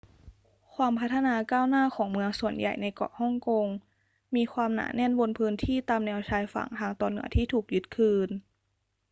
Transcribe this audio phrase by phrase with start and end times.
[0.75, 3.67] ความพัฒนาก้าวหน้าของเมืองส่วนใหญ่ในเกาะฮ่องกง
[4.35, 8.29] มีความหนาแน่นบนพื้นที่ตามแนวชายฝั่งทางตอนเหนือที่ถูกยึดคืน